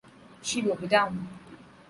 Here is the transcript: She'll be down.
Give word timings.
She'll 0.41 0.73
be 0.77 0.87
down. 0.87 1.27